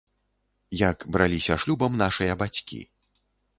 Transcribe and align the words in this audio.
Як 0.89 0.97
браліся 1.17 1.59
шлюбам 1.65 2.01
нашыя 2.05 2.33
бацькі. 2.43 2.83